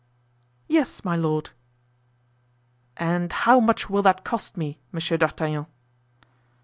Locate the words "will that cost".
3.87-4.57